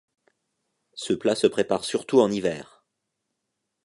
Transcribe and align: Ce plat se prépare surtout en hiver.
Ce 0.95 1.13
plat 1.13 1.35
se 1.35 1.45
prépare 1.45 1.83
surtout 1.85 2.21
en 2.21 2.31
hiver. 2.31 2.83